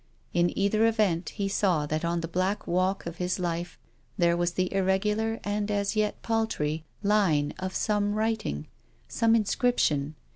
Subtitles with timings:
[0.33, 3.77] In either event he saw that on the black walk of his life
[4.17, 8.65] there was the irregular, and as yet paltry, line of some writ ing,
[9.07, 10.15] some inscription.